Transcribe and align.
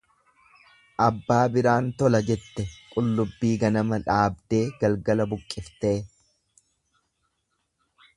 Abbaa 1.07 1.41
biraan 1.55 1.89
tola 2.01 2.21
jette 2.29 2.65
qullubbii 2.95 3.51
ganama 3.65 3.99
dhaabdee 4.07 4.63
galgala 4.85 5.27
buqqiftee. 5.35 5.93